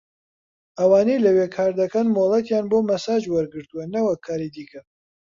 [0.79, 4.81] ئەوانەی لەوێ کاردەکەن مۆڵەتیان بۆ مەساج وەرگرتووە نەوەک کاری دیکە